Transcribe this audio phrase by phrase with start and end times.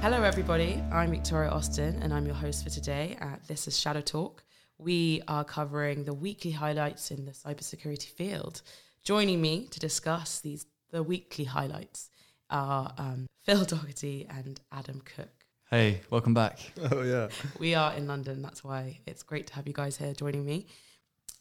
[0.00, 0.80] Hello, everybody.
[0.92, 4.44] I'm Viktoria Austin, and I'm your host for today at This is Shadow Talk.
[4.78, 8.62] We are covering the weekly highlights in the cybersecurity field.
[9.02, 12.10] Joining me to discuss these the weekly highlights
[12.48, 15.32] are um, Phil Doherty and Adam Cook.
[15.68, 16.60] Hey, welcome back.
[16.92, 17.28] Oh yeah.
[17.58, 20.68] We are in London, that's why it's great to have you guys here joining me.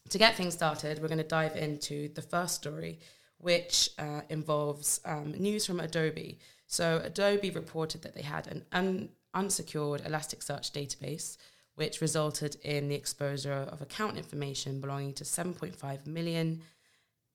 [0.10, 3.00] To get things started, we're going to dive into the first story,
[3.38, 6.40] which uh, involves um, news from Adobe.
[6.68, 11.38] So, Adobe reported that they had an un- unsecured Elasticsearch database,
[11.76, 16.62] which resulted in the exposure of account information belonging to 7.5 million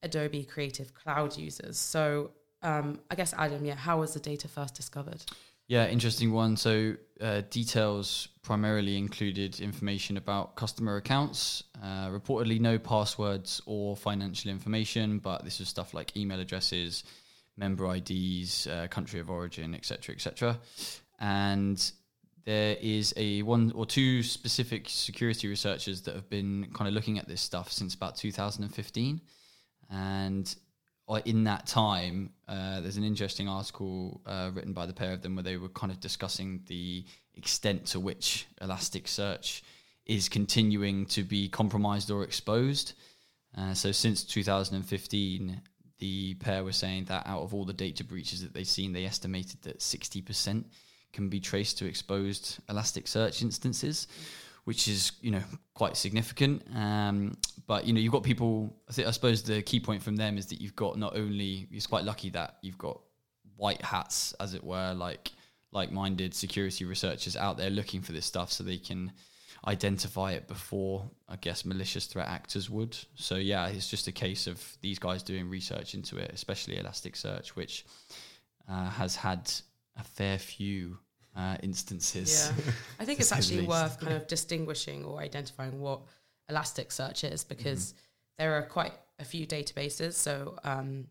[0.02, 1.78] Adobe Creative Cloud users.
[1.78, 2.32] So,
[2.62, 5.22] um, I guess, Adam, yeah, how was the data first discovered?
[5.68, 6.56] Yeah, interesting one.
[6.56, 14.50] So, uh, details primarily included information about customer accounts, uh, reportedly no passwords or financial
[14.50, 17.04] information, but this was stuff like email addresses,
[17.62, 20.58] member IDs, uh, country of origin, etc., etc.
[21.18, 21.78] And
[22.44, 27.18] there is a one or two specific security researchers that have been kind of looking
[27.18, 29.20] at this stuff since about 2015,
[29.90, 30.56] and
[31.26, 35.36] in that time, uh, there's an interesting article uh, written by the pair of them
[35.36, 39.62] where they were kind of discussing the extent to which Elasticsearch
[40.06, 42.94] is continuing to be compromised or exposed.
[43.56, 45.60] Uh, so since 2015,
[46.02, 49.04] the pair were saying that out of all the data breaches that they've seen, they
[49.04, 50.64] estimated that 60%
[51.12, 54.08] can be traced to exposed Elasticsearch instances,
[54.64, 55.42] which is you know
[55.74, 56.66] quite significant.
[56.74, 57.36] Um,
[57.68, 58.76] but you know you've got people.
[58.98, 61.86] I, I suppose the key point from them is that you've got not only it's
[61.86, 63.00] quite lucky that you've got
[63.54, 65.30] white hats, as it were, like
[65.70, 69.12] like-minded security researchers out there looking for this stuff, so they can
[69.66, 72.96] identify it before I guess malicious threat actors would.
[73.14, 77.48] So yeah, it's just a case of these guys doing research into it, especially Elasticsearch,
[77.48, 77.84] which
[78.68, 79.50] uh, has had
[79.96, 80.98] a fair few
[81.36, 82.50] uh, instances.
[82.56, 86.00] Yeah, I think it's actually worth kind of distinguishing or identifying what
[86.50, 87.98] Elasticsearch is because mm-hmm.
[88.38, 90.14] there are quite a few databases.
[90.14, 91.06] So um,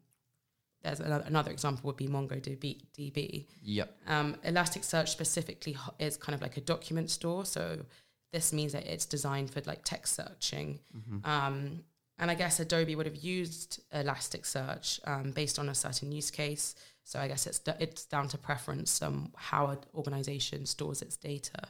[0.84, 2.82] there's another, another, example would be MongoDB.
[2.98, 3.46] DB.
[3.64, 3.98] Yep.
[4.08, 7.46] Um, Elasticsearch specifically is kind of like a document store.
[7.46, 7.86] So
[8.32, 10.80] this means that it's designed for like text searching.
[10.96, 11.30] Mm-hmm.
[11.30, 11.84] Um,
[12.18, 16.76] and I guess Adobe would have used Elasticsearch um, based on a certain use case.
[17.04, 21.18] So I guess it's d- it's down to preference um, how an organization stores its
[21.18, 21.64] data.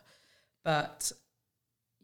[0.64, 1.12] But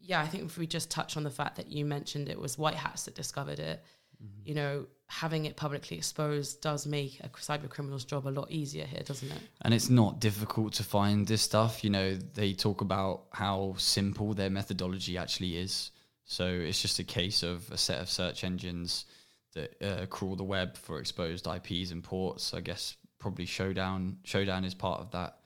[0.00, 2.56] yeah, I think if we just touch on the fact that you mentioned it was
[2.56, 3.84] white hats that discovered it,
[4.22, 4.48] mm-hmm.
[4.48, 8.84] you know, having it publicly exposed does make a cyber criminal's job a lot easier
[8.84, 9.40] here, doesn't it?
[9.62, 11.82] And it's not difficult to find this stuff.
[11.82, 15.90] You know, they talk about how simple their methodology actually is.
[16.26, 19.06] So it's just a case of a set of search engines
[19.54, 22.52] that uh, crawl the web for exposed IPs and ports.
[22.52, 24.18] I guess probably Showdown.
[24.24, 25.38] Shodan is part of that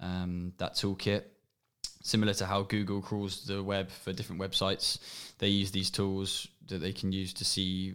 [0.00, 1.22] um, that toolkit.
[2.02, 4.98] Similar to how Google crawls the web for different websites,
[5.38, 7.94] they use these tools that they can use to see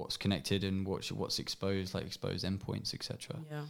[0.00, 3.36] what's connected and what's what's exposed, like exposed endpoints, etc.
[3.50, 3.62] Yeah,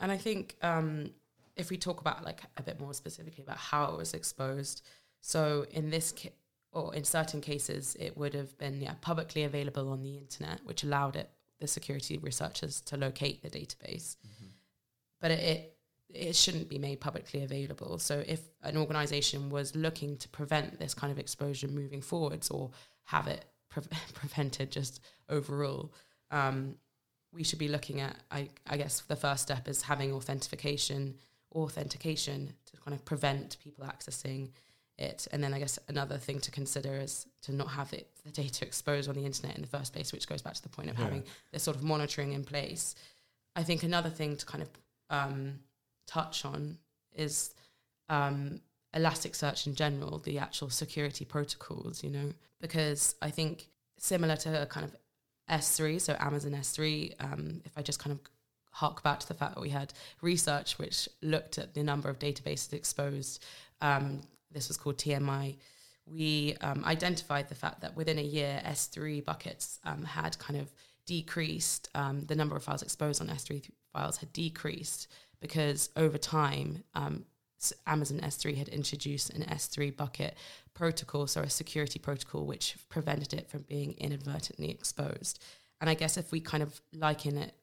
[0.00, 1.10] and I think um,
[1.56, 4.82] if we talk about like a bit more specifically about how it was exposed,
[5.20, 6.32] so in this ca-
[6.72, 10.84] or in certain cases, it would have been yeah publicly available on the internet, which
[10.84, 11.30] allowed it
[11.60, 14.16] the security researchers to locate the database.
[14.26, 14.46] Mm-hmm.
[15.20, 15.74] But it, it
[16.14, 17.98] it shouldn't be made publicly available.
[17.98, 22.70] So if an organization was looking to prevent this kind of exposure moving forwards or
[23.04, 23.44] have it
[23.74, 25.92] pre- prevented just overall,
[26.30, 26.76] um,
[27.32, 31.14] we should be looking at, I, I, guess the first step is having authentication,
[31.54, 34.50] authentication to kind of prevent people accessing
[34.98, 35.26] it.
[35.32, 38.64] And then I guess another thing to consider is to not have it, the data
[38.64, 40.98] exposed on the internet in the first place, which goes back to the point of
[40.98, 41.04] yeah.
[41.04, 42.94] having this sort of monitoring in place.
[43.56, 44.68] I think another thing to kind of
[45.10, 45.58] um,
[46.06, 46.78] touch on
[47.14, 47.54] is
[48.08, 48.60] um,
[48.94, 53.68] Elasticsearch in general, the actual security protocols, you know, because I think
[53.98, 54.96] similar to kind of
[55.50, 58.20] S3, so Amazon S3, um, if I just kind of
[58.70, 62.18] hark back to the fact that we had research which looked at the number of
[62.18, 63.44] databases exposed,
[63.80, 64.20] um,
[64.50, 65.56] this was called TMI.
[66.06, 70.72] We um, identified the fact that within a year, S3 buckets um, had kind of
[71.06, 75.08] decreased, um, the number of files exposed on S3 files had decreased
[75.40, 77.24] because over time, um,
[77.86, 80.36] Amazon S3 had introduced an S3 bucket
[80.74, 85.42] protocol, so a security protocol which prevented it from being inadvertently exposed.
[85.80, 87.54] And I guess if we kind of liken it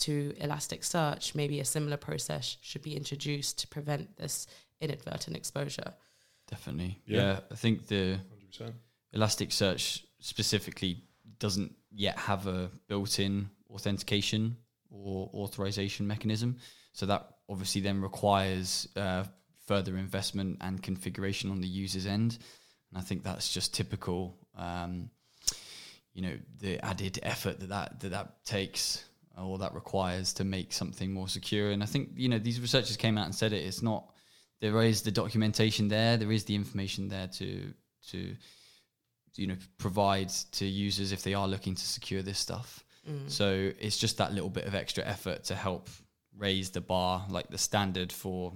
[0.00, 4.46] to Elasticsearch, maybe a similar process should be introduced to prevent this
[4.80, 5.94] inadvertent exposure.
[6.48, 7.00] Definitely.
[7.06, 8.18] Yeah, yeah I think the
[8.52, 8.72] 100%.
[9.14, 11.02] Elasticsearch specifically
[11.38, 14.56] doesn't yet have a built in authentication
[14.90, 16.56] or authorization mechanism.
[16.92, 19.24] So that obviously then requires uh,
[19.70, 22.38] further investment and configuration on the user's end.
[22.90, 24.36] And I think that's just typical.
[24.58, 25.10] Um,
[26.12, 29.04] you know, the added effort that that, that that takes
[29.38, 31.70] or that requires to make something more secure.
[31.70, 33.64] And I think you know these researchers came out and said it.
[33.64, 34.12] It's not
[34.60, 37.72] there is the documentation there, there is the information there to
[38.08, 38.34] to
[39.36, 42.84] you know provide to users if they are looking to secure this stuff.
[43.08, 43.30] Mm.
[43.30, 45.88] So it's just that little bit of extra effort to help
[46.36, 48.52] raise the bar, like the standard for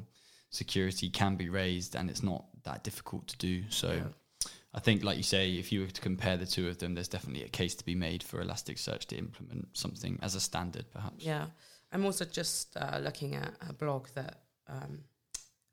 [0.54, 3.64] security can be raised, and it's not that difficult to do.
[3.70, 3.92] So.
[3.92, 4.02] Yeah.
[4.76, 7.06] I think, like you say, if you were to compare the two of them, there's
[7.06, 11.24] definitely a case to be made for Elasticsearch to implement something as a standard, perhaps.
[11.24, 11.46] Yeah,
[11.92, 15.04] I'm also just uh, looking at a blog that um,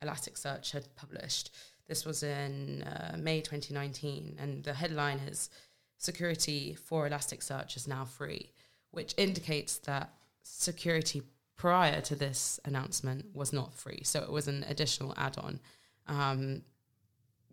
[0.03, 1.49] Elasticsearch had published.
[1.87, 5.49] This was in uh, May 2019, and the headline is
[5.97, 8.51] "Security for Elasticsearch is now free,"
[8.91, 10.13] which indicates that
[10.43, 11.23] security
[11.57, 15.59] prior to this announcement was not free, so it was an additional add-on,
[16.07, 16.63] um,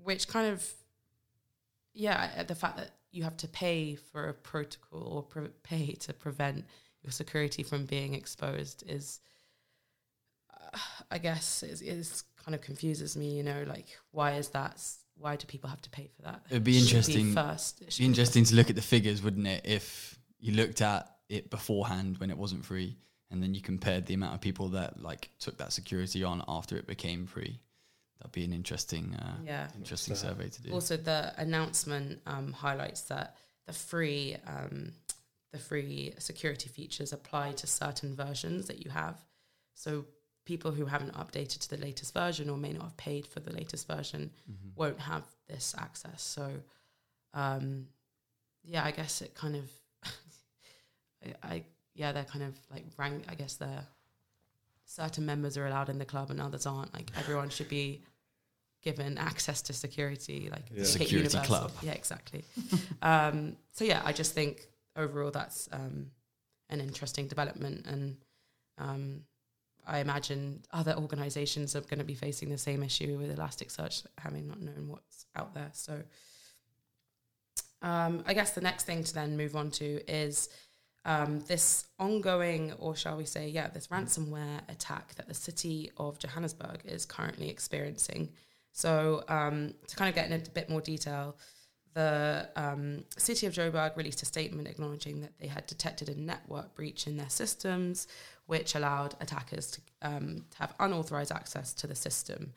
[0.02, 0.66] which kind of
[1.94, 6.12] yeah, the fact that you have to pay for a protocol or pre- pay to
[6.12, 6.64] prevent
[7.02, 9.18] your security from being exposed is,
[10.52, 10.78] uh,
[11.10, 13.36] I guess, is, is kind of confuses me.
[13.36, 14.80] You know, like why is that?
[15.16, 16.42] Why do people have to pay for that?
[16.50, 17.80] It'd be It interesting- first.
[17.80, 19.62] It It'd be interesting to look at the figures, wouldn't it?
[19.64, 22.96] If you looked at it beforehand when it wasn't free,
[23.30, 26.76] and then you compared the amount of people that like took that security on after
[26.76, 27.60] it became free.
[28.18, 29.68] That'd be an interesting, uh, Yeah.
[29.76, 30.72] interesting So- survey to do.
[30.72, 33.36] Also, the announcement um, highlights that
[33.66, 34.92] the free um,
[35.52, 39.18] the free security features apply to certain versions that you have.
[39.74, 40.04] So
[40.44, 43.52] people who haven't updated to the latest version or may not have paid for the
[43.52, 44.74] latest version Mhm.
[44.74, 46.22] won't have this access.
[46.22, 46.62] So,
[47.32, 47.88] um,
[48.62, 49.70] yeah, I guess it kind of,
[51.24, 51.64] I, I
[51.98, 53.24] yeah, they're kind of like rank.
[53.28, 53.84] I guess they're
[54.84, 56.94] certain members are allowed in the club and others aren't.
[56.94, 58.02] Like everyone should be
[58.82, 60.84] given access to security, like Yeah.
[60.84, 61.42] Security universal.
[61.42, 61.72] club.
[61.82, 62.44] Yeah, exactly.
[63.02, 66.06] um, so yeah, I just think overall that's um,
[66.70, 68.16] an interesting development, and
[68.78, 69.24] um,
[69.86, 74.46] I imagine other organisations are going to be facing the same issue with Elasticsearch, having
[74.46, 75.70] not known what's out there.
[75.72, 76.00] So
[77.82, 80.48] um, I guess the next thing to then move on to is
[81.08, 86.18] um, this ongoing, or shall we say, yeah, this ransomware attack that the city of
[86.18, 88.28] Johannesburg is currently experiencing.
[88.72, 91.38] So, um, to kind of get into a bit more detail,
[91.94, 96.74] the um, city of Joburg released a statement acknowledging that they had detected a network
[96.74, 98.06] breach in their systems,
[98.44, 102.52] which allowed attackers to, um, to have unauthorized access to the system.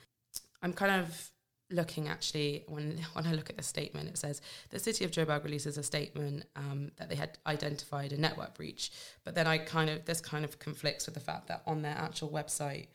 [0.61, 1.31] I'm kind of
[1.71, 5.43] looking actually when when I look at the statement, it says the city of Joburg
[5.43, 8.91] releases a statement um, that they had identified a network breach,
[9.23, 11.95] but then I kind of this kind of conflicts with the fact that on their
[11.97, 12.87] actual website.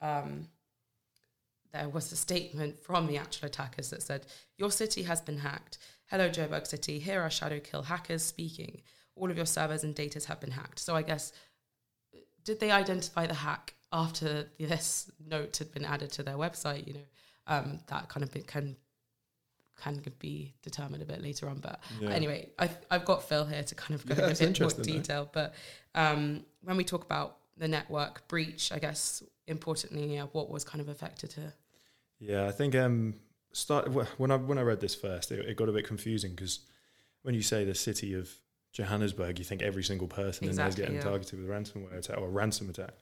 [0.00, 0.48] Um,
[1.72, 4.26] there was a statement from the actual attackers that said,
[4.56, 5.78] Your city has been hacked.
[6.06, 6.98] Hello, Joburg City.
[6.98, 8.82] Here are Shadow Kill hackers speaking.
[9.14, 10.78] All of your servers and data have been hacked.
[10.78, 11.32] So I guess,
[12.44, 16.86] did they identify the hack after this note had been added to their website?
[16.86, 17.06] You know,
[17.46, 18.76] um, that kind of can
[19.80, 21.58] can be determined a bit later on.
[21.58, 22.10] But Yeah.
[22.10, 24.46] anyway, I've, I've got Phil here to kind of go Yeah, in a bit more
[24.48, 24.92] interesting, though.
[24.92, 25.30] detail.
[25.32, 25.54] But
[25.94, 30.80] um, when we talk about the network breach, I guess importantly, yeah, what was kind
[30.80, 31.52] of affected here?
[32.18, 33.16] Yeah, I think um,
[33.52, 36.60] start when I when I read this first, it, it got a bit confusing because
[37.22, 38.30] when you say the city of
[38.72, 41.02] Johannesburg, you think every single person in there is getting yeah.
[41.02, 42.92] targeted with a ransomware attack or a ransom attack.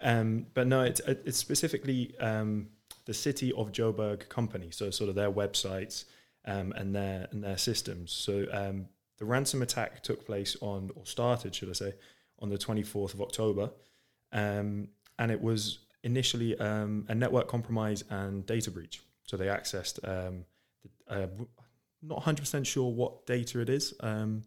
[0.00, 2.68] Um, but no, it's it's specifically um,
[3.06, 6.04] the city of Joburg company, so sort of their websites
[6.44, 8.12] um, and their and their systems.
[8.12, 8.86] So um,
[9.18, 11.94] the ransom attack took place on or started, should I say,
[12.40, 13.70] on the twenty fourth of October,
[14.32, 19.02] um, and it was initially um, a network compromise and data breach.
[19.24, 20.44] So they accessed, um,
[21.08, 21.26] the, uh,
[22.00, 24.42] not 100% sure what data it is, um,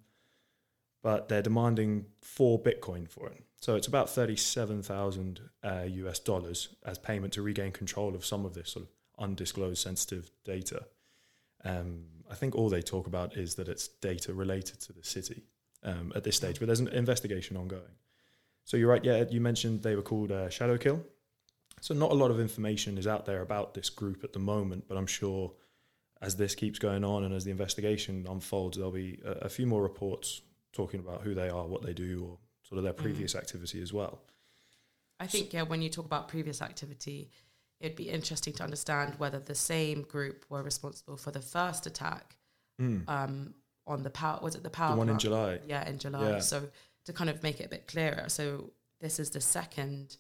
[1.04, 3.44] but they're demanding four Bitcoin for it.
[3.60, 8.54] So it's about 37,000 uh, US dollars as payment to regain control of some of
[8.54, 10.86] this sort of undisclosed sensitive data.
[11.66, 15.44] Um, I think all they talk about is that it's data related to the city
[15.84, 17.98] um, at this stage, but there's an investigation ongoing.
[18.64, 19.04] So you're right.
[19.04, 21.04] Yeah, you mentioned they were called uh, Shadow Kill.
[21.82, 24.86] So not a lot of information is out there about this group at the moment,
[24.88, 25.54] but I'm sure
[26.22, 29.66] as this keeps going on and as the investigation unfolds, there'll be a, a few
[29.66, 32.38] more reports talking about who they are, what they do, or
[32.70, 34.22] sort of their previous activity as well.
[35.20, 37.30] I think yeah, when you talk about previous activity,
[37.82, 42.36] it'd be interesting to understand whether the same group were responsible for the first attack
[42.80, 43.04] Mm.
[43.10, 43.54] um,
[43.86, 44.40] on the power.
[44.42, 44.92] Was it the power?
[44.94, 45.20] the one in?
[45.20, 45.60] July.
[45.68, 46.30] Yeah, in July.
[46.30, 46.40] Yeah.
[46.40, 46.70] So
[47.04, 48.72] to kind of make it a bit clearer, so
[49.02, 50.16] this is the second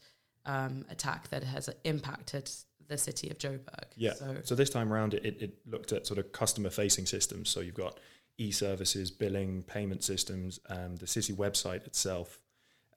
[0.45, 2.51] um, attack that has impacted
[2.89, 3.85] the city of Joburg.
[3.95, 4.13] Yeah.
[4.15, 7.49] So So this time around, it, it, it looked at sort of customer facing systems.
[7.49, 7.97] So you've got
[8.39, 12.39] e-services, billing, payment systems, um, the city website itself.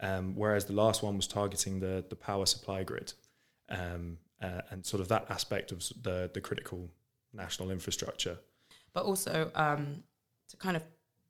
[0.01, 3.13] Um, whereas the last one was targeting the the power supply grid,
[3.69, 6.89] um, uh, and sort of that aspect of the the critical
[7.33, 8.39] national infrastructure.
[8.93, 10.03] but also um,
[10.49, 10.83] to kind of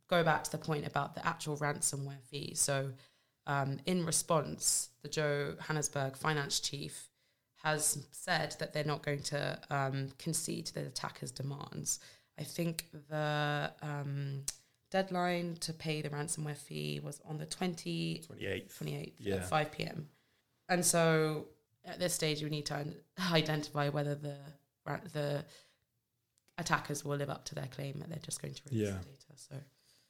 [0.09, 2.55] go back to the point about the actual ransomware fee.
[2.55, 2.91] So,
[3.47, 7.09] um, in response, the Johannesburg finance chief
[7.63, 12.01] has said that they're not going to um, concede to the attacker's demands.
[12.39, 14.43] I think the um,
[14.91, 18.79] deadline to pay the ransomware fee was on the 20, Twenty eighth.
[18.83, 19.35] 28th Yeah.
[19.37, 20.09] at 5 p.m.
[20.69, 21.47] And so
[21.85, 22.95] at this stage, we need to un-
[23.33, 24.37] identify whether the
[25.13, 25.45] the
[26.59, 28.95] attackers will live up to their claim that they're just going to release Yeah.
[28.99, 29.33] the data.
[29.37, 29.55] So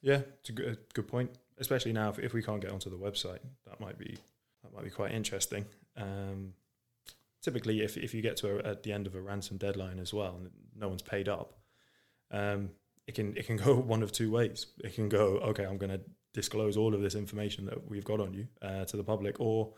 [0.01, 1.29] Yeah, it's a good, a good point.
[1.59, 4.17] Especially now, if, if we can't get onto the website, that might be
[4.63, 5.65] that might be quite interesting.
[5.95, 6.53] Um,
[7.43, 10.11] typically, if if you get to a, at the end of a ransom deadline as
[10.13, 11.53] well, and no one's paid up,
[12.33, 12.71] um,
[13.07, 14.67] it can it can go one of two ways.
[14.83, 16.01] It can go, okay, I'm going to
[16.33, 19.73] disclose all of this information that we've got on you uh, to the public, or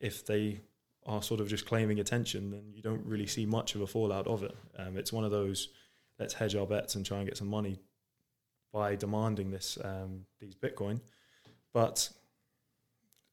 [0.00, 0.60] if they
[1.06, 4.26] are sort of just claiming attention, then you don't really see much of a fallout
[4.26, 4.56] of it.
[4.78, 5.68] Um, it's one of those
[6.18, 7.80] let's hedge our bets and try and get some money
[8.72, 11.00] by demanding this um, these Bitcoin,
[11.72, 12.08] but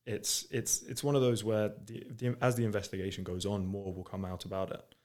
[0.06, 3.94] it's it's it's one of those where the, the as the investigation goes on, more
[3.94, 4.96] will come out about it.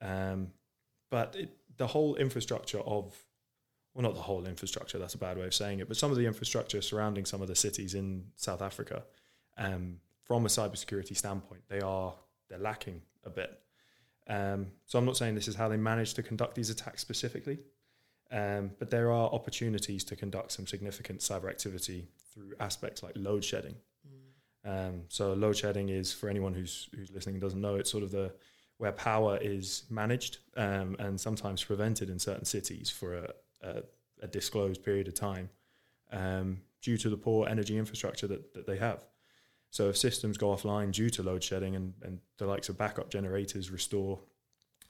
[0.00, 0.52] Um,
[1.10, 3.14] but it, the whole infrastructure of
[3.94, 4.98] well, not the whole infrastructure.
[4.98, 7.48] That's a bad way of saying it, but some of the infrastructure surrounding some of
[7.48, 9.02] the cities in South Africa,
[9.56, 12.14] um, from a cybersecurity standpoint, they are
[12.48, 13.58] they're lacking a bit.
[14.28, 17.58] Um, so I'm not saying this is how they managed to conduct these attacks specifically,
[18.30, 23.42] um, but there are opportunities to conduct some significant cyber activity through aspects like load
[23.44, 23.74] shedding.
[24.64, 28.02] Um, so load shedding is for anyone who's who's listening and doesn't know, it's sort
[28.02, 28.32] of the
[28.78, 33.30] where power is managed um, and sometimes prevented in certain cities for a,
[33.62, 33.82] a,
[34.22, 35.50] a disclosed period of time
[36.12, 39.04] um, due to the poor energy infrastructure that, that they have.
[39.70, 43.10] So if systems go offline due to load shedding and, and the likes of backup
[43.10, 44.20] generators restore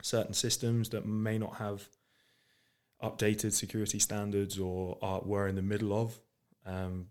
[0.02, 1.88] certain systems that may not have
[3.02, 6.21] updated security standards or are, were in the middle of
[6.66, 7.07] um,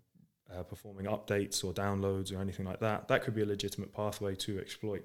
[0.54, 4.34] uh, performing updates or downloads or anything like that, that could be a legitimate pathway
[4.34, 5.04] to exploit.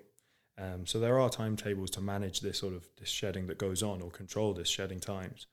[0.57, 4.01] Um, so there are timetables to manage this sort of this shedding that goes on
[4.01, 5.47] or control this shedding times,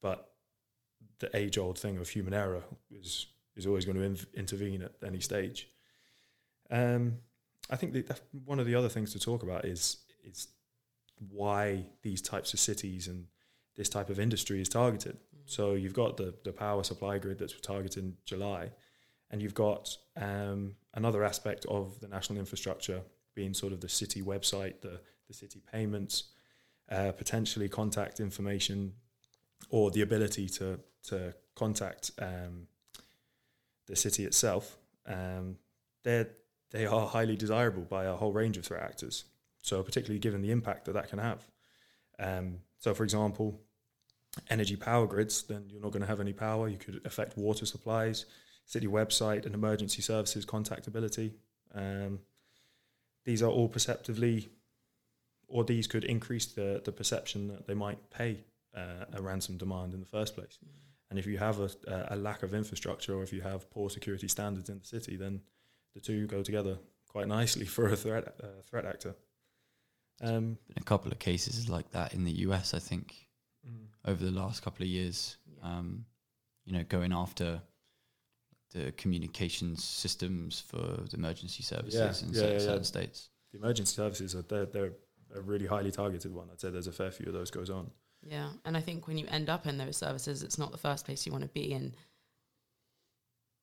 [0.00, 0.30] but
[1.18, 5.20] the age-old thing of human error is is always going to inv- intervene at any
[5.20, 5.68] stage.
[6.70, 7.18] Um,
[7.70, 10.48] I think that one of the other things to talk about is is
[11.30, 13.26] why these types of cities and
[13.76, 15.16] this type of industry is targeted.
[15.46, 18.70] So you've got the the power supply grid that's targeted in July,
[19.30, 23.02] and you've got um, another aspect of the national infrastructure
[23.34, 26.24] being sort of the city website, the the city payments,
[26.90, 28.92] uh, potentially contact information,
[29.70, 32.66] or the ability to to contact um,
[33.86, 34.76] the city itself.
[35.06, 35.56] Um,
[36.02, 36.28] they're
[36.70, 39.24] they are highly desirable by a whole range of threat actors.
[39.62, 41.46] So particularly given the impact that that can have.
[42.18, 43.60] Um, so for example,
[44.50, 46.68] energy power grids, then you're not going to have any power.
[46.68, 48.26] You could affect water supplies,
[48.66, 51.32] city website, and emergency services contactability.
[51.74, 52.18] Um,
[53.24, 54.48] these are all perceptively,
[55.48, 58.44] or these could increase the, the perception that they might pay
[58.76, 60.58] uh, a ransom demand in the first place.
[61.10, 61.70] And if you have a,
[62.10, 65.40] a lack of infrastructure or if you have poor security standards in the city, then
[65.94, 69.14] the two go together quite nicely for a threat uh, threat actor.
[70.20, 73.14] Um, Been a couple of cases like that in the US, I think,
[74.04, 75.36] over the last couple of years.
[75.46, 75.68] Yeah.
[75.68, 76.06] Um,
[76.64, 77.60] you know, going after
[78.74, 83.30] the communications systems for the emergency services in yeah, certain, yeah, certain states.
[83.52, 84.92] the emergency services are they're, they're
[85.34, 86.48] a really highly targeted one.
[86.52, 87.90] I'd say there's a fair few of those goes on.
[88.22, 91.06] Yeah, and I think when you end up in those services, it's not the first
[91.06, 91.94] place you want to be, and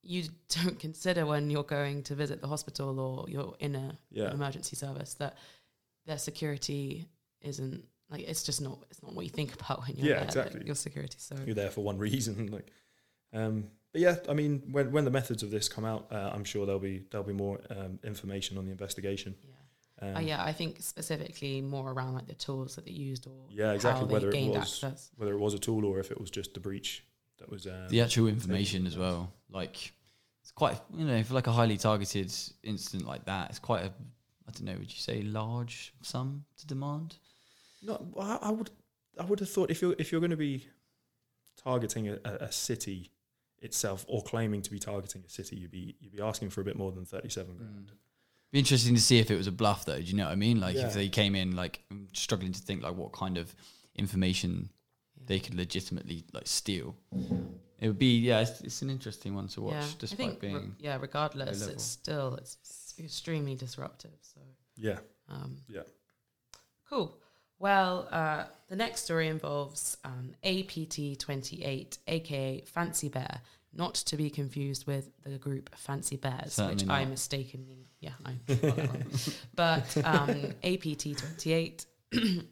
[0.04, 0.24] you
[0.64, 4.26] don't consider when you're going to visit the hospital or you're in a Yeah.
[4.28, 5.38] an emergency service that
[6.06, 7.06] their security
[7.42, 10.24] isn't like it's just not it's not what you think about when you're Yeah, there,
[10.26, 10.62] exactly.
[10.66, 11.18] your security.
[11.20, 12.48] So You're there for one reason.
[12.52, 12.68] Like,
[13.34, 16.44] um, but yeah, I mean, when when the methods of this come out, uh, I'm
[16.44, 19.36] sure there'll be there'll be more um, information on the investigation.
[19.44, 20.08] yeah.
[20.08, 23.46] Um, Uh, yeah, I think specifically more around like the tools that they used or
[23.50, 25.12] Yeah, exactly, how they whether it was- access.
[25.18, 27.04] whether it was a tool or if it was just the breach
[27.38, 29.32] that was um, the actual information as well.
[29.50, 29.94] Like
[30.42, 32.34] it's quite you know for like a highly targeted
[32.64, 33.92] incident like that, it's quite a
[34.48, 34.74] I don't know.
[34.80, 37.18] Would you say large sum to demand?
[37.84, 38.70] No, I, I would
[39.20, 40.66] I would have thought if you're if you're going to be
[41.64, 43.12] targeting a, a, a city
[43.62, 46.64] itself or claiming to be targeting a city, you'd be you'd be asking for a
[46.64, 47.92] bit more than thirty seven grand.
[48.52, 49.96] Be interesting to see if it was a bluff, though.
[49.98, 50.60] Do you know what I mean?
[50.60, 50.88] Like Yeah.
[50.88, 53.56] if they came in, like I'm struggling to think like what kind of
[53.96, 54.70] information
[55.26, 56.96] they could legitimately like steal.
[57.80, 60.42] It would be yeah, it's, it's an interesting one to watch, yeah, I despite think
[60.42, 60.98] re- being yeah.
[61.00, 61.74] Regardless, level.
[61.76, 64.12] it's still it's, it's extremely disruptive.
[64.22, 64.42] So
[64.78, 65.00] Yeah.
[65.30, 65.82] um, Yeah.
[66.90, 67.16] Cool.
[67.62, 73.42] Well, uh, the next story involves um, APT28, aka Fancy Bear,
[73.72, 76.98] not to be confused with the group Fancy Bears, Certainly which not.
[76.98, 78.38] I mistakenly, yeah, I.
[79.56, 81.86] But um, APT28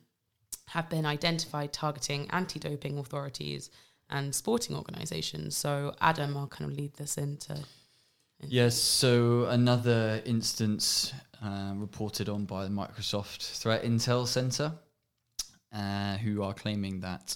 [0.67, 3.71] have been identified targeting anti doping authorities
[4.11, 5.57] and sporting organizations.
[5.57, 7.57] So, Adam, I'll kind of lead this into.
[8.41, 11.13] Yes, so another instance
[11.43, 14.71] uh, reported on by the Microsoft Threat Intel Center,
[15.73, 17.35] uh, who are claiming that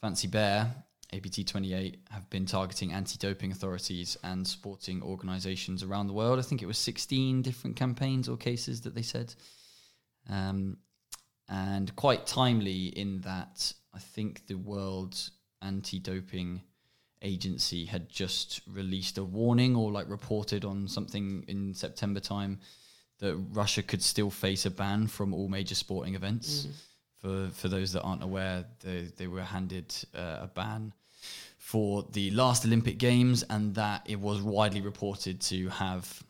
[0.00, 0.74] Fancy Bear,
[1.12, 6.38] APT28, have been targeting anti doping authorities and sporting organizations around the world.
[6.38, 9.34] I think it was 16 different campaigns or cases that they said.
[10.28, 10.78] Um,
[11.48, 16.62] and quite timely in that I think the World Anti Doping
[17.20, 22.58] agency had just released a warning or like reported on something in September time
[23.20, 26.66] that Russia could still face a ban from all major sporting events.
[27.22, 30.92] For for those that aren't aware, they they were handed uh, a ban
[31.56, 36.22] for the last Olympic Games, and that it was widely reported to have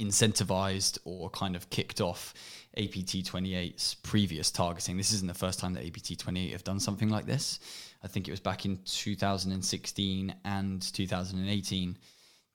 [0.00, 2.34] incentivized or kind of kicked off
[2.76, 4.96] APT 28's previous targeting.
[4.96, 7.60] This isn't the first time that APT 28 have done something like this.
[8.02, 11.98] I think it was back in 2016 and 2018.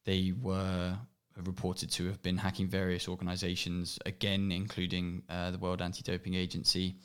[0.06, 0.98] They were
[1.46, 6.96] reported to have been hacking various organizations, again, including uh, the World Anti Doping Agency,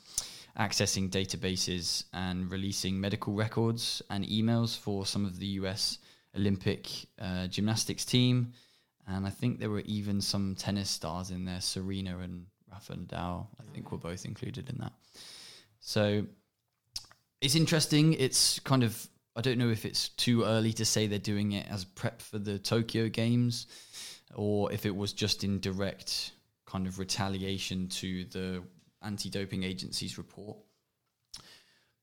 [0.59, 5.97] accessing databases and releasing medical records and emails for some of the US
[6.35, 6.87] Olympic
[7.19, 8.53] uh, gymnastics team.
[9.07, 13.47] And I think there were even some tennis stars in there, Serena and Rafa Nadal,
[13.59, 14.93] I think were both included in that.
[15.79, 16.25] So
[17.41, 18.13] it's interesting.
[18.13, 21.67] It's kind of, I don't know if it's too early to say they're doing it
[21.69, 23.67] as prep for the Tokyo Games
[24.33, 26.31] or if it was just in direct
[26.65, 28.63] kind of retaliation to the
[29.05, 30.57] anti-doping agency's report.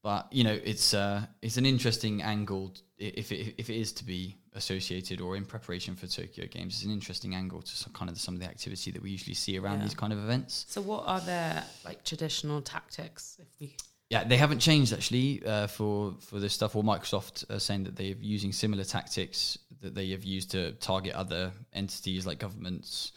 [0.03, 4.05] But you know, it's uh, it's an interesting angle if it, if it is to
[4.05, 6.75] be associated or in preparation for Tokyo Games.
[6.75, 9.35] It's an interesting angle to some kind of some of the activity that we usually
[9.35, 9.85] see around Yeah.
[9.85, 10.67] these kind of events.
[10.69, 13.39] So, what are their like traditional tactics?
[13.41, 13.77] If we
[14.11, 16.75] Yeah, they haven't changed actually uh, for for this stuff.
[16.75, 21.15] Or Microsoft are saying that they're using similar tactics that they have used to target
[21.15, 23.13] other entities like governments,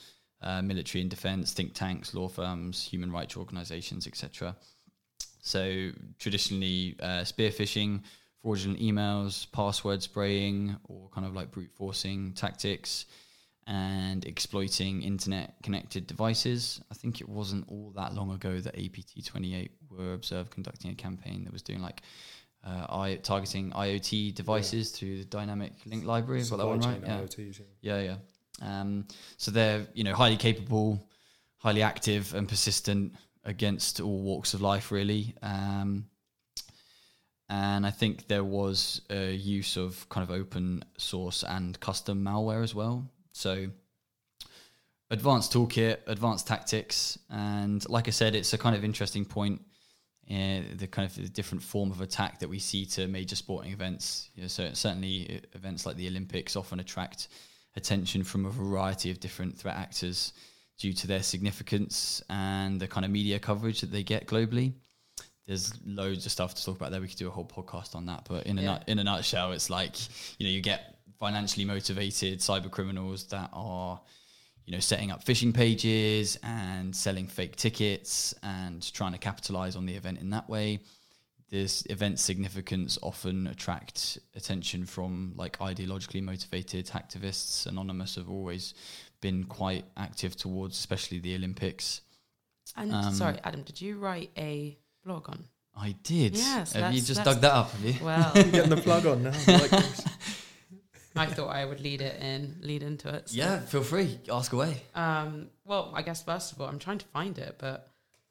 [0.46, 4.56] uh, military and defense, think tanks, law firms, human rights organizations, etc.
[5.42, 8.04] So traditionally, uh, spear phishing,
[8.42, 13.06] fraudulent emails, password spraying, or kind of like brute forcing tactics,
[13.68, 16.80] and exploiting internet connected devices.
[16.92, 21.44] I think it wasn't all that long ago that APT28 were observed conducting a campaign
[21.46, 22.04] that was doing like
[22.64, 26.44] uh, I targeting IoT devices through the dynamic link library.
[26.44, 27.02] Got that one right.
[27.04, 27.22] Yeah.
[27.22, 27.66] IoTs, yeah.
[27.82, 28.16] Yeah, yeah.
[28.62, 31.08] Um, so they're you know highly capable,
[31.58, 33.13] highly active, and persistent
[33.44, 35.36] against all walks of life, really.
[35.41, 36.08] Um,
[37.48, 42.63] and I think there was a use of kind of open source and custom malware
[42.63, 43.08] as well.
[43.34, 43.68] So
[45.12, 49.62] advanced toolkit, advanced tactics, and like I said, it's a kind of interesting point.
[50.28, 53.72] Uh, the kind of the different form of attack that we see to major sporting
[53.72, 54.32] events.
[54.34, 57.28] You know, so certainly uh, events like the Olympics often attract
[57.76, 60.34] attention from a variety of different threat actors
[60.78, 64.74] due to their significance and the kind of media coverage that they get globally.
[65.48, 67.00] There's loads of stuff to talk about there.
[67.02, 68.68] We could do a whole podcast on that, but in a Yeah.
[68.72, 69.96] nut, in a nutshell, it's like
[70.40, 74.02] you know you get financially motivated cyber criminals that are
[74.66, 79.86] you know setting up phishing pages and selling fake tickets and trying to capitalize on
[79.86, 80.80] the event in that way
[81.56, 88.74] this event significance often attract attention from like ideologically motivated activists anonymous have always
[89.22, 92.02] been quite active towards especially the olympics
[92.76, 95.39] and Um, sorry, Adam, did you write a blog on?
[95.88, 99.06] i did Yes, have you just dug that up have you Well, Getting the plug
[99.06, 99.32] on now.
[99.48, 99.84] I.
[101.26, 103.30] I thought I would lead it in, lead into it.
[103.30, 105.48] so- yeah feel free ask away Um.
[105.63, 107.78] Well, I guess first of all, I'm trying to find it, but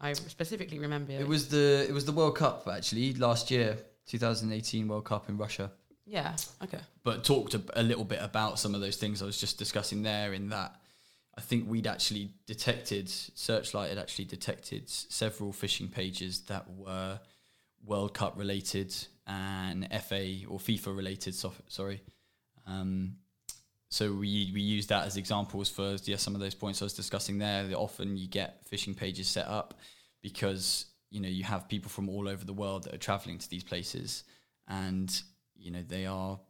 [0.00, 4.86] I specifically remember it was the it was the world cup actually last year 2018
[4.88, 5.70] world cup in russia
[6.06, 6.36] Yeah.
[6.62, 6.80] Okay.
[7.02, 10.02] but talked a, a little bit about some of those things I was just discussing
[10.02, 10.34] there.
[10.34, 10.76] In that,
[11.38, 17.18] I think we'd actually detected Searchlight had actually detected several phishing pages that were
[17.84, 18.94] World Cup related
[19.26, 21.34] and FA or FIFA related.
[21.34, 22.02] So, sorry.
[22.66, 23.16] Um,
[23.94, 26.94] so we we use that as examples for yeah some of those points I was
[26.94, 27.68] discussing there.
[27.68, 29.74] That often you get phishing pages set up
[30.20, 33.48] because you know you have people from all over the world that are traveling to
[33.48, 34.24] these places,
[34.66, 35.22] and
[35.54, 36.40] you know they are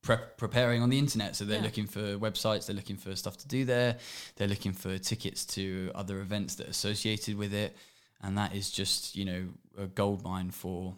[0.00, 1.36] pre- preparing on the internet.
[1.36, 1.64] So they're Yeah.
[1.64, 3.98] looking for websites, they're looking for stuff to do there,
[4.36, 7.76] they're looking for tickets to other events that are associated with it,
[8.22, 10.96] and that is just you know a goldmine for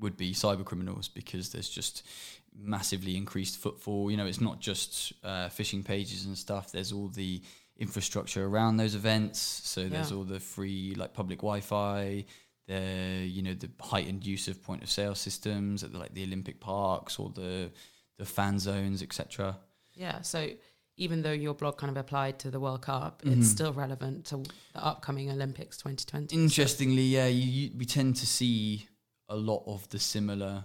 [0.00, 2.06] would be cyber criminals because there's just
[2.58, 4.10] massively increased footfall.
[4.10, 6.72] You know, it's not just uh, phishing pages and stuff.
[6.72, 7.40] There's all the
[7.78, 9.38] infrastructure around those events.
[9.40, 10.16] So there's Yeah.
[10.16, 12.24] all the free like public Wi-Fi.
[12.66, 16.24] The you know the heightened use of point of sale systems at the, like the
[16.24, 17.70] Olympic parks or the
[18.18, 19.56] the fan zones, etc.
[19.94, 20.20] Yeah.
[20.22, 20.50] So
[20.96, 23.38] even though your blog kind of applied to the World Cup, Mhm.
[23.38, 24.42] it's still relevant to
[24.74, 26.34] the upcoming Olympics 2020.
[26.34, 28.88] Interestingly, yeah, you, you, we tend to see
[29.28, 30.64] a lot of the similar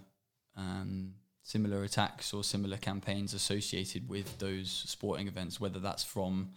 [0.55, 6.49] um, similar attacks or similar campaigns associated with those sporting events, whether that's from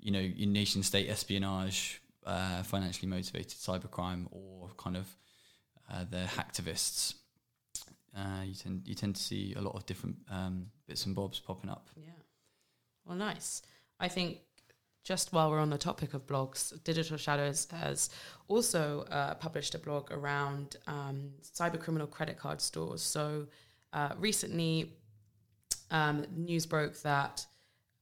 [0.00, 5.06] you know your nation state espionage, uh, financially motivated cybercrime, or kind of
[5.92, 7.14] uh, the hacktivists.
[8.16, 11.40] Uh, you tend you tend to see a lot of different um, bits and bobs
[11.40, 11.88] popping up.
[11.96, 12.10] Yeah.
[13.04, 13.62] Well, nice.
[13.98, 14.38] I think
[15.04, 18.10] just while we're on the topic of blogs, Digital Shadows has
[18.46, 23.02] also uh, published a blog around um, cybercriminal credit card stores.
[23.02, 23.48] So
[23.92, 24.92] uh, recently,
[25.90, 27.46] um, news broke that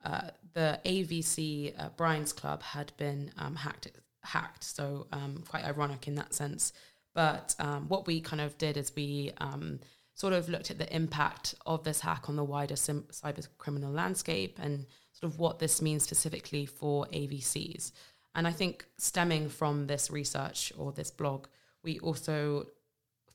[0.04, 3.88] uh, the AVC uh, Brian's Club had been um, hacked.
[4.22, 6.74] Hacked, so um, quite ironic in that sense.
[7.14, 9.80] But um, what we kind of did is we um,
[10.14, 13.90] sort of looked at the impact of this hack on the wider sim- cyber criminal
[13.90, 17.92] landscape and sort of what this means specifically for AVCs.
[18.34, 21.46] And I think stemming from this research or this blog,
[21.82, 22.66] we also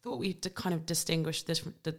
[0.01, 1.63] thought we to kind of distinguish this.
[1.83, 1.95] The,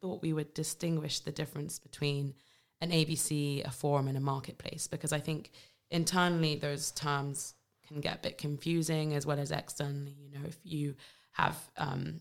[0.00, 2.34] thought we would distinguish the difference between
[2.80, 5.50] an AVC, a forum, and a marketplace because I think
[5.90, 7.54] internally those terms
[7.86, 10.14] can get a bit confusing as well as externally.
[10.20, 10.94] You know, if you
[11.32, 12.20] have um,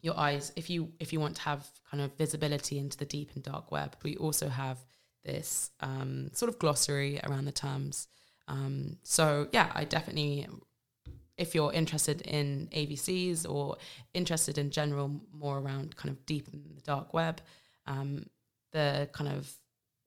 [0.00, 3.30] your eyes, if you if you want to have kind of visibility into the deep
[3.34, 4.78] and dark web, we also have
[5.24, 8.08] this um, sort of glossary around the terms.
[8.48, 10.46] Um, so yeah, I definitely,
[11.36, 13.76] if you're interested in AVCs or
[14.14, 17.40] interested in general more around kind of deep in the dark web,
[17.86, 18.26] um,
[18.72, 19.52] the kind of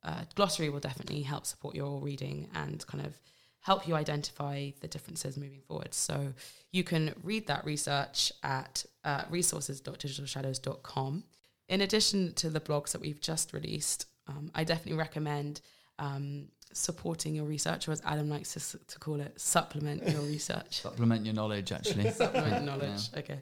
[0.04, 3.20] uh, glossary will definitely help support your reading and kind of
[3.62, 5.92] help you identify the differences moving forward.
[5.94, 6.34] So
[6.72, 11.24] you can read that research at uh, resources.digitalshadows.com.
[11.68, 15.62] In addition to the blogs that we've just released, um, I definitely recommend
[15.98, 20.82] um, supporting your research, or as Adam likes to, to call it, supplement your research.
[20.82, 22.10] Supplement your knowledge, actually.
[22.12, 23.10] supplement your knowledge.
[23.18, 23.40] Okay.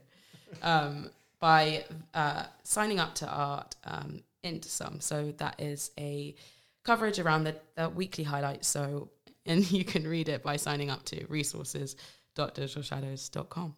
[0.61, 1.09] Um,
[1.39, 5.01] by uh, signing up to Art um, into some.
[5.01, 6.35] So that is a
[6.83, 8.67] coverage around the, the weekly highlights.
[8.67, 9.09] So,
[9.45, 13.75] and you can read it by signing up to resources.digitalshadows.com.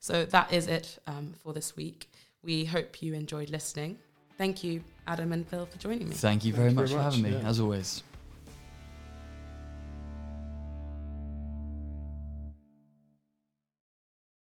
[0.00, 2.10] So that is it um, for this week.
[2.42, 3.98] We hope you enjoyed listening.
[4.36, 6.14] Thank you, Adam and Phil, for joining me.
[6.14, 7.48] Thank you very Thank you much very for having much, me, yeah.
[7.48, 8.04] as always.